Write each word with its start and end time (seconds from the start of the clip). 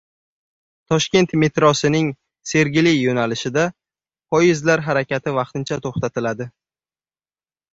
Toshkent 0.91 1.33
metrosining 1.41 2.09
“Sergeli” 2.51 2.93
yo‘nalishida 2.95 3.67
poyezdlar 4.37 4.85
harakati 4.89 5.35
vaqtincha 5.37 5.79
to‘xtatiladi 5.85 6.49